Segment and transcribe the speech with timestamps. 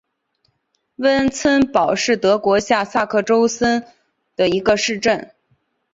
[0.95, 3.87] 温岑堡是德国下萨克森州
[4.35, 5.31] 的一个市镇。